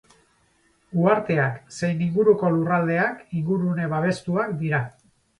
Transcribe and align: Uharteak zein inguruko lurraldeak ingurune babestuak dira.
Uharteak 1.01 1.59
zein 1.75 1.99
inguruko 2.05 2.49
lurraldeak 2.55 3.19
ingurune 3.41 3.85
babestuak 3.93 4.57
dira. 4.63 4.81